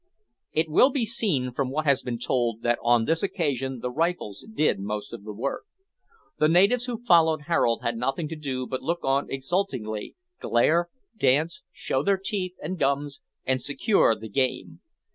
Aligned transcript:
It 0.51 0.67
will 0.67 0.89
be 0.89 1.05
seen 1.05 1.51
from 1.51 1.69
what 1.69 1.85
has 1.85 2.01
been 2.01 2.17
told, 2.17 2.63
that 2.63 2.79
on 2.81 3.05
this 3.05 3.21
occasion 3.21 3.81
the 3.81 3.91
rifles 3.91 4.43
did 4.51 4.79
most 4.79 5.13
of 5.13 5.23
the 5.23 5.31
work. 5.31 5.65
The 6.39 6.47
natives 6.47 6.85
who 6.85 7.03
followed 7.03 7.41
Harold 7.43 7.83
had 7.83 7.97
nothing 7.97 8.27
to 8.29 8.35
do 8.35 8.65
but 8.65 8.81
look 8.81 9.01
on 9.03 9.29
exultingly, 9.29 10.15
glare, 10.39 10.89
dance, 11.15 11.61
show 11.71 12.01
their 12.01 12.17
teeth 12.17 12.55
and 12.63 12.79
gums, 12.79 13.21
and 13.45 13.61
secure 13.61 14.15
the 14.15 14.27
game. 14.29 14.81